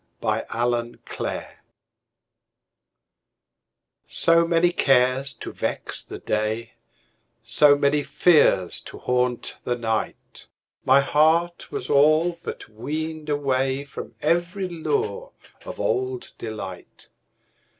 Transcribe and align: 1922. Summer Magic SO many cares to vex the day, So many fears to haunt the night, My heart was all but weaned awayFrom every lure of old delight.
1922. 0.21 1.45
Summer 4.07 4.47
Magic 4.47 4.47
SO 4.47 4.47
many 4.47 4.71
cares 4.71 5.33
to 5.33 5.51
vex 5.53 6.01
the 6.03 6.17
day, 6.17 6.73
So 7.43 7.75
many 7.75 8.01
fears 8.01 8.81
to 8.81 8.97
haunt 8.97 9.57
the 9.63 9.75
night, 9.77 10.47
My 10.85 11.01
heart 11.01 11.71
was 11.71 11.87
all 11.87 12.39
but 12.41 12.67
weaned 12.67 13.27
awayFrom 13.27 14.13
every 14.23 14.67
lure 14.67 15.33
of 15.67 15.79
old 15.79 16.31
delight. 16.39 17.09